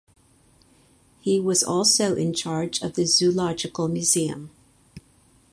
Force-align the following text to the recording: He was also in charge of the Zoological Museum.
He 1.19 1.39
was 1.39 1.63
also 1.63 2.15
in 2.15 2.33
charge 2.33 2.81
of 2.81 2.95
the 2.95 3.05
Zoological 3.05 3.87
Museum. 3.87 4.49